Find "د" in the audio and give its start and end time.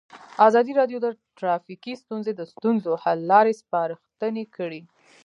1.01-1.07, 2.35-2.41